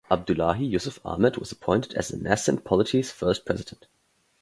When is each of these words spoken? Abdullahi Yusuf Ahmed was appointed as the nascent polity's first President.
Abdullahi 0.09 0.65
Yusuf 0.65 0.99
Ahmed 1.05 1.37
was 1.37 1.51
appointed 1.51 1.93
as 1.93 2.07
the 2.07 2.17
nascent 2.17 2.63
polity's 2.63 3.11
first 3.11 3.45
President. 3.45 3.85